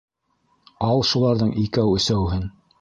[0.87, 2.53] Ал шуларҙың икәү-өсәүен.